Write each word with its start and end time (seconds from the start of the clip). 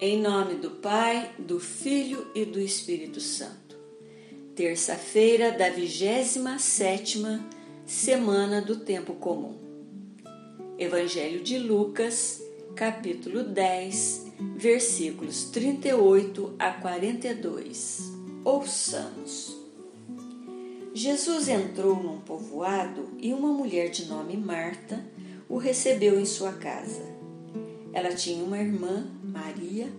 Em 0.00 0.22
nome 0.22 0.54
do 0.54 0.70
Pai, 0.70 1.32
do 1.36 1.58
Filho 1.58 2.24
e 2.32 2.44
do 2.44 2.60
Espírito 2.60 3.20
Santo. 3.20 3.76
Terça-feira 4.54 5.50
da 5.50 5.70
27 5.70 7.20
semana 7.84 8.62
do 8.62 8.76
tempo 8.76 9.14
comum. 9.14 9.58
Evangelho 10.78 11.42
de 11.42 11.58
Lucas, 11.58 12.40
capítulo 12.76 13.42
10, 13.42 14.26
versículos 14.54 15.50
38 15.50 16.54
a 16.60 16.70
42. 16.74 18.12
Ouçamos. 18.44 19.56
Jesus 20.94 21.48
entrou 21.48 22.00
num 22.00 22.20
povoado 22.20 23.08
e 23.18 23.34
uma 23.34 23.48
mulher 23.48 23.90
de 23.90 24.04
nome 24.04 24.36
Marta 24.36 25.04
o 25.48 25.56
recebeu 25.56 26.20
em 26.20 26.24
sua 26.24 26.52
casa. 26.52 27.02
Ela 27.92 28.14
tinha 28.14 28.44
uma 28.44 28.58
irmã 28.60 29.17
Maria, 29.28 29.92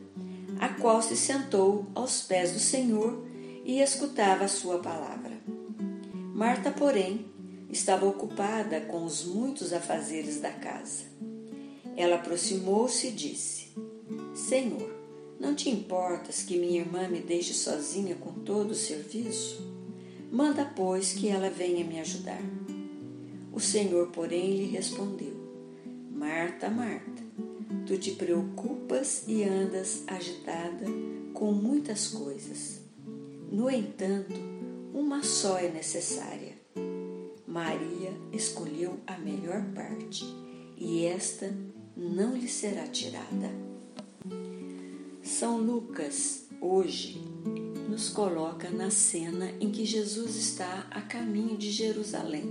a 0.60 0.68
qual 0.70 1.02
se 1.02 1.16
sentou 1.16 1.86
aos 1.96 2.22
pés 2.22 2.52
do 2.52 2.60
Senhor 2.60 3.26
e 3.64 3.80
escutava 3.80 4.46
a 4.46 4.50
sua 4.50 4.80
palavra. 4.80 5.40
Marta, 6.34 6.72
porém, 6.72 7.26
estava 7.70 8.06
ocupada 8.06 8.82
com 8.82 9.06
os 9.06 9.24
muitos 9.24 9.72
afazeres 9.72 10.40
da 10.40 10.52
casa. 10.52 11.04
Ela 11.96 12.16
aproximou-se 12.16 13.08
e 13.08 13.12
disse: 13.12 13.68
Senhor, 14.34 14.90
não 15.40 15.54
te 15.54 15.70
importas 15.70 16.44
que 16.44 16.58
minha 16.58 16.82
irmã 16.82 17.08
me 17.08 17.20
deixe 17.20 17.54
sozinha 17.54 18.16
com 18.16 18.32
todo 18.32 18.72
o 18.72 18.76
serviço? 18.76 19.68
Manda, 20.32 20.66
pois, 20.76 21.14
que 21.14 21.28
ela 21.28 21.50
venha 21.50 21.84
me 21.84 22.00
ajudar. 22.00 22.42
O 23.52 23.60
Senhor, 23.60 24.08
porém, 24.08 24.56
lhe 24.56 24.66
respondeu: 24.66 25.36
Marta, 26.12 26.70
Marta, 26.70 27.19
Tu 27.86 27.98
te 27.98 28.12
preocupas 28.12 29.24
e 29.28 29.44
andas 29.44 30.04
agitada 30.08 30.86
com 31.34 31.52
muitas 31.52 32.08
coisas. 32.08 32.82
No 33.52 33.70
entanto, 33.70 34.34
uma 34.94 35.24
só 35.24 35.58
é 35.58 35.70
necessária. 35.70 36.58
Maria 37.48 38.12
escolheu 38.32 39.00
a 39.08 39.18
melhor 39.18 39.64
parte 39.74 40.24
e 40.78 41.06
esta 41.06 41.54
não 41.96 42.36
lhe 42.36 42.48
será 42.48 42.88
tirada. 42.88 43.52
São 45.22 45.60
Lucas, 45.60 46.48
hoje, 46.62 47.22
nos 47.90 48.10
coloca 48.10 48.70
na 48.70 48.90
cena 48.90 49.52
em 49.60 49.72
que 49.72 49.86
Jesus 49.86 50.36
está 50.36 50.88
a 50.90 51.02
caminho 51.02 51.58
de 51.58 51.72
Jerusalém. 51.72 52.46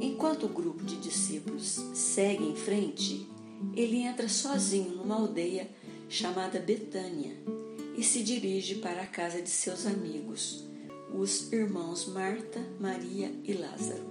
Enquanto 0.00 0.44
o 0.44 0.48
grupo 0.48 0.84
de 0.84 0.96
discípulos 0.96 1.80
segue 1.94 2.44
em 2.44 2.56
frente, 2.56 3.28
ele 3.74 3.98
entra 3.98 4.28
sozinho 4.28 4.96
numa 4.96 5.16
aldeia 5.16 5.68
chamada 6.08 6.58
Betânia 6.58 7.34
e 7.96 8.02
se 8.02 8.22
dirige 8.22 8.76
para 8.76 9.02
a 9.02 9.06
casa 9.06 9.42
de 9.42 9.50
seus 9.50 9.86
amigos, 9.86 10.66
os 11.14 11.52
irmãos 11.52 12.06
Marta, 12.06 12.60
Maria 12.80 13.32
e 13.44 13.52
Lázaro. 13.52 14.08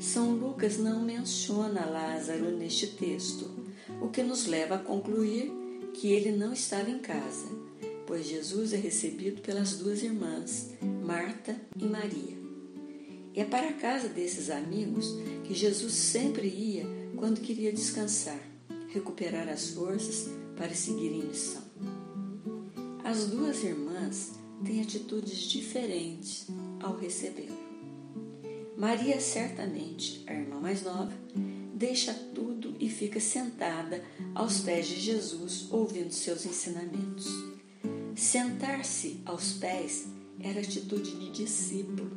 São 0.00 0.34
Lucas 0.34 0.76
não 0.76 1.02
menciona 1.02 1.86
Lázaro 1.86 2.50
neste 2.50 2.88
texto, 2.88 3.48
o 4.02 4.08
que 4.08 4.22
nos 4.22 4.46
leva 4.46 4.74
a 4.74 4.78
concluir 4.78 5.52
que 5.94 6.08
ele 6.08 6.32
não 6.32 6.52
estava 6.52 6.90
em 6.90 6.98
casa, 6.98 7.46
pois 8.06 8.26
Jesus 8.26 8.72
é 8.72 8.76
recebido 8.76 9.40
pelas 9.40 9.76
duas 9.76 10.02
irmãs, 10.02 10.74
Marta 11.04 11.56
e 11.78 11.84
Maria. 11.84 12.36
E 13.32 13.40
é 13.40 13.44
para 13.44 13.68
a 13.68 13.72
casa 13.72 14.08
desses 14.08 14.50
amigos 14.50 15.14
que 15.44 15.54
Jesus 15.54 15.92
sempre 15.94 16.48
ia 16.48 16.84
quando 17.16 17.40
queria 17.40 17.72
descansar 17.72 18.53
recuperar 18.94 19.48
as 19.48 19.70
forças 19.70 20.30
para 20.56 20.72
seguir 20.72 21.12
em 21.12 21.26
missão. 21.26 21.62
As 23.02 23.26
duas 23.26 23.64
irmãs 23.64 24.32
têm 24.64 24.80
atitudes 24.80 25.40
diferentes 25.40 26.46
ao 26.80 26.96
recebê-lo. 26.96 27.58
Maria, 28.78 29.20
certamente, 29.20 30.22
a 30.28 30.32
irmã 30.32 30.60
mais 30.60 30.82
nova, 30.82 31.12
deixa 31.74 32.14
tudo 32.34 32.76
e 32.78 32.88
fica 32.88 33.18
sentada 33.18 34.04
aos 34.34 34.60
pés 34.60 34.86
de 34.86 35.00
Jesus, 35.00 35.66
ouvindo 35.70 36.12
seus 36.12 36.46
ensinamentos. 36.46 37.26
Sentar-se 38.14 39.20
aos 39.24 39.54
pés 39.54 40.06
era 40.40 40.60
atitude 40.60 41.10
de 41.18 41.30
discípulo, 41.30 42.10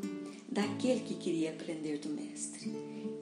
daquele 0.49 1.01
que 1.01 1.15
queria 1.15 1.51
aprender 1.51 1.99
do 1.99 2.09
Mestre. 2.09 2.71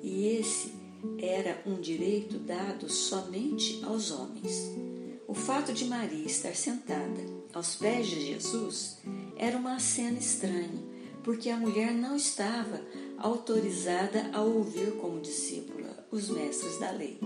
E 0.04 0.28
esse 0.28 0.85
era 1.20 1.62
um 1.66 1.80
direito 1.80 2.38
dado 2.40 2.90
somente 2.90 3.80
aos 3.84 4.12
homens. 4.12 4.72
O 5.28 5.34
fato 5.34 5.74
de 5.74 5.86
Maria 5.86 6.26
estar 6.26 6.56
sentada 6.56 7.22
aos 7.54 7.76
pés 7.76 8.08
de 8.08 8.28
Jesus 8.28 8.98
era 9.38 9.58
uma 9.58 9.80
cena 9.80 10.20
estranha, 10.20 10.84
porque 11.24 11.50
a 11.50 11.58
mulher 11.58 11.94
não 11.94 12.16
estava 12.16 12.82
autorizada 13.18 14.30
a 14.34 14.42
ouvir 14.42 14.92
como 15.02 15.22
discípula 15.22 16.06
os 16.12 16.30
mestres 16.30 16.80
da 16.80 16.92
lei. 16.92 17.20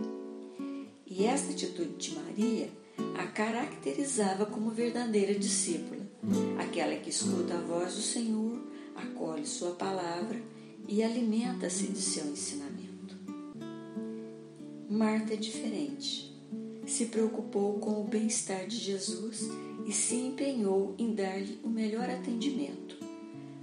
E 1.06 1.26
esta 1.26 1.52
atitude 1.52 1.96
de 1.98 2.16
Maria 2.16 2.70
a 3.18 3.28
caracterizava 3.28 4.46
como 4.46 4.72
verdadeira 4.72 5.34
discípula, 5.34 6.02
aquela 6.58 6.96
que 6.96 7.10
escuta 7.10 7.56
a 7.56 7.62
voz 7.62 7.96
do 7.96 8.02
Senhor, 8.02 8.60
acolhe 8.96 9.46
sua 9.46 9.72
palavra 9.72 10.42
e 10.88 11.04
alimenta-se 11.04 11.88
de 11.88 12.02
seu 12.02 12.26
ensinamento. 12.26 12.89
Marta 14.90 15.36
é 15.36 15.38
diferente. 15.38 16.36
Se 16.88 17.06
preocupou 17.06 17.78
com 17.78 18.02
o 18.02 18.06
bem-estar 18.06 18.66
de 18.66 18.76
Jesus 18.76 19.48
e 19.86 19.94
se 19.94 20.16
empenhou 20.16 20.96
em 20.98 21.14
dar-lhe 21.14 21.60
o 21.64 21.70
melhor 21.70 22.10
atendimento. 22.10 22.98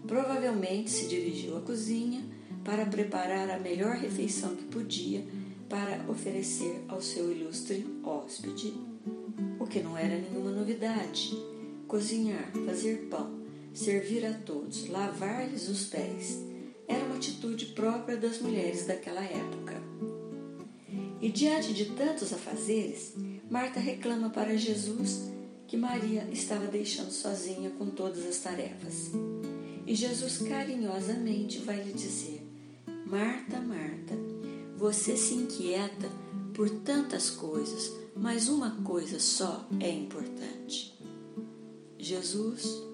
Provavelmente 0.07 0.89
se 0.89 1.09
dirigiu 1.09 1.57
à 1.57 1.63
cozinha 1.63 2.25
para 2.65 2.87
preparar 2.87 3.51
a 3.51 3.59
melhor 3.59 3.97
refeição 3.97 4.55
que 4.55 4.67
podia 4.67 5.27
para 5.69 6.09
oferecer 6.09 6.85
ao 6.87 7.03
seu 7.03 7.33
ilustre 7.33 7.85
hóspede. 8.05 8.73
O 9.59 9.67
que 9.67 9.81
não 9.81 9.99
era 9.99 10.17
nenhuma 10.17 10.53
novidade. 10.53 11.37
Cozinhar, 11.89 12.53
fazer 12.65 13.09
pão, 13.11 13.41
servir 13.75 14.25
a 14.25 14.33
todos, 14.33 14.89
lavar-lhes 14.89 15.69
os 15.69 15.87
pés, 15.87 16.41
era 16.87 17.05
uma 17.05 17.17
atitude 17.17 17.67
própria 17.67 18.17
das 18.17 18.41
mulheres 18.41 18.87
daquela 18.87 19.25
época. 19.25 19.75
E 21.27 21.29
diante 21.29 21.75
de 21.75 21.87
tantos 21.87 22.33
afazeres, 22.33 23.15
Marta 23.51 23.81
reclama 23.81 24.31
para 24.31 24.57
Jesus 24.57 25.23
que 25.67 25.77
Maria 25.77 26.25
estava 26.31 26.69
deixando 26.69 27.11
sozinha 27.11 27.69
com 27.71 27.87
todas 27.87 28.25
as 28.25 28.39
tarefas. 28.39 29.11
E 29.85 29.93
Jesus 29.93 30.39
carinhosamente 30.39 31.59
vai 31.59 31.83
lhe 31.83 31.93
dizer: 31.93 32.47
Marta, 33.05 33.61
Marta, 33.61 34.15
você 34.77 35.17
se 35.17 35.35
inquieta 35.35 36.09
por 36.55 36.71
tantas 36.71 37.29
coisas, 37.29 37.93
mas 38.15 38.49
uma 38.49 38.81
coisa 38.85 39.19
só 39.19 39.69
é 39.81 39.91
importante. 39.91 40.97
Jesus 41.99 42.85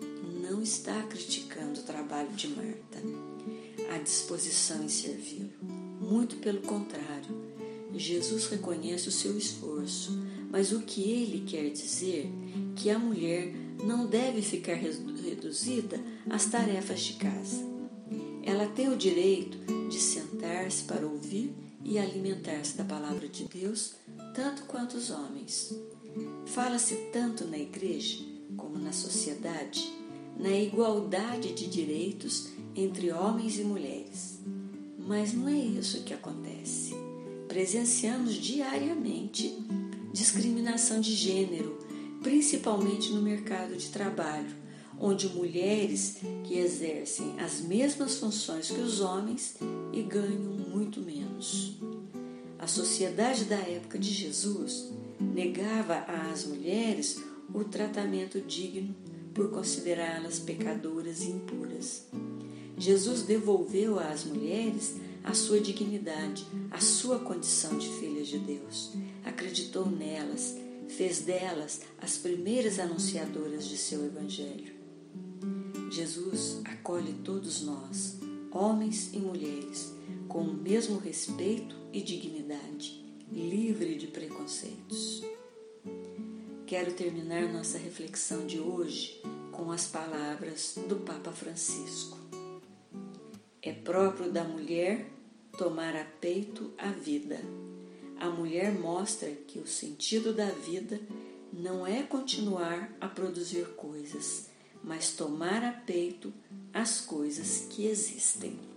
não 0.41 0.62
está 0.62 1.03
criticando 1.03 1.81
o 1.81 1.84
trabalho 1.84 2.32
de 2.32 2.49
Marta, 2.49 2.99
a 3.94 3.99
disposição 3.99 4.82
em 4.82 4.88
servi-lo. 4.88 5.53
Muito 6.00 6.37
pelo 6.37 6.62
contrário, 6.62 7.51
Jesus 7.94 8.47
reconhece 8.47 9.08
o 9.08 9.12
seu 9.12 9.36
esforço, 9.36 10.19
mas 10.50 10.72
o 10.72 10.80
que 10.80 11.03
ele 11.03 11.44
quer 11.47 11.70
dizer 11.70 12.30
que 12.76 12.91
a 12.91 12.98
mulher 12.98 13.54
não 13.84 14.06
deve 14.06 14.42
ficar 14.42 14.75
reduzida 14.75 16.00
às 16.28 16.47
tarefas 16.47 17.00
de 17.00 17.14
casa. 17.14 17.62
Ela 18.42 18.66
tem 18.66 18.88
o 18.88 18.97
direito 18.97 19.58
de 19.88 19.98
sentar-se 19.98 20.84
para 20.84 21.06
ouvir 21.06 21.54
e 21.84 21.98
alimentar-se 21.98 22.76
da 22.76 22.84
palavra 22.84 23.28
de 23.28 23.44
Deus, 23.44 23.94
tanto 24.34 24.64
quanto 24.64 24.97
os 24.97 25.10
homens. 25.10 25.75
Fala-se 26.47 26.94
tanto 27.12 27.44
na 27.44 27.58
igreja 27.58 28.19
como 28.56 28.78
na 28.78 28.93
sociedade 28.93 30.02
na 30.38 30.50
igualdade 30.50 31.52
de 31.52 31.66
direitos 31.66 32.49
entre 32.75 33.12
homens 33.12 33.58
e 33.58 33.64
mulheres. 33.64 34.40
Mas 34.99 35.32
não 35.32 35.49
é 35.49 35.56
isso 35.56 36.02
que 36.02 36.14
acontece 36.14 36.31
presenciamos 37.52 38.32
diariamente 38.37 39.62
discriminação 40.10 41.02
de 41.02 41.14
gênero, 41.14 41.78
principalmente 42.22 43.12
no 43.12 43.20
mercado 43.20 43.76
de 43.76 43.90
trabalho, 43.90 44.56
onde 44.99 45.28
mulheres 45.28 46.16
que 46.44 46.54
exercem 46.54 47.38
as 47.38 47.60
mesmas 47.60 48.16
funções 48.16 48.70
que 48.70 48.81
os 48.81 49.02
homens 49.02 49.56
e 49.93 50.00
ganham 50.00 50.40
muito 50.40 51.02
menos. 51.02 51.76
A 52.58 52.66
sociedade 52.66 53.44
da 53.44 53.58
época 53.58 53.99
de 53.99 54.10
Jesus 54.10 54.90
negava 55.20 56.06
às 56.08 56.46
mulheres 56.46 57.22
o 57.52 57.64
tratamento 57.64 58.40
digno 58.40 58.94
por 59.34 59.50
considerá-las 59.50 60.38
pecadoras 60.38 61.20
e 61.20 61.28
impuras. 61.28 62.06
Jesus 62.78 63.22
devolveu 63.25 63.99
às 63.99 64.25
mulheres 64.25 64.94
a 65.24 65.34
sua 65.34 65.60
dignidade, 65.60 66.46
a 66.70 66.80
sua 66.80 67.19
condição 67.19 67.76
de 67.78 67.88
filhas 67.88 68.28
de 68.28 68.38
Deus. 68.38 68.92
Acreditou 69.24 69.86
nelas, 69.86 70.56
fez 70.88 71.20
delas 71.20 71.80
as 71.98 72.19
primeiras 72.19 72.78
anunciadoras 72.78 73.66
de 73.66 73.76
seu 73.76 74.04
Evangelho. 74.04 74.74
Jesus 75.90 76.60
acolhe 76.64 77.12
todos 77.24 77.62
nós, 77.62 78.16
homens 78.50 79.10
e 79.12 79.19
mulheres, 79.19 79.92
com 80.28 80.40
o 80.42 80.54
mesmo 80.54 80.98
respeito 80.98 81.76
e 81.92 82.00
dignidade, 82.00 83.04
livre 83.30 83.96
de 83.96 84.06
preconceitos. 84.06 85.22
Quero 86.66 86.94
terminar 86.94 87.52
nossa 87.52 87.76
reflexão 87.76 88.46
de 88.46 88.58
hoje 88.58 89.20
com 89.50 89.70
as 89.70 89.86
palavras 89.86 90.75
do 90.88 90.96
Papa 90.96 91.30
Francisco. 91.30 92.16
É 93.64 93.73
próprio 93.73 94.29
da 94.29 94.43
mulher 94.43 95.06
tomar 95.56 95.94
a 95.94 96.05
peito 96.05 96.73
a 96.76 96.88
vida. 96.88 97.38
A 98.19 98.29
mulher 98.29 98.73
mostra 98.73 99.31
que 99.31 99.61
o 99.61 99.67
sentido 99.69 100.32
da 100.32 100.50
vida 100.50 101.00
não 101.53 101.87
é 101.87 102.03
continuar 102.03 102.93
a 103.00 103.06
produzir 103.06 103.67
coisas, 103.76 104.49
mas 104.82 105.12
tomar 105.12 105.62
a 105.62 105.70
peito 105.70 106.32
as 106.75 107.00
coisas 107.00 107.69
que 107.70 107.87
existem. 107.87 108.71